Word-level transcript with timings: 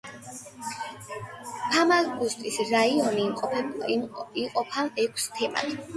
ფამაგუსტის 1.75 2.57
რაიონი 2.71 3.27
იყოფა 4.45 4.87
ექვს 5.05 5.33
თემად. 5.37 5.81